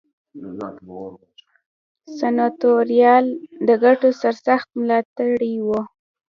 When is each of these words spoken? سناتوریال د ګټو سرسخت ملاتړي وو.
سناتوریال 2.19 3.25
د 3.67 3.69
ګټو 3.83 4.09
سرسخت 4.21 4.67
ملاتړي 4.79 5.53
وو. 5.65 5.79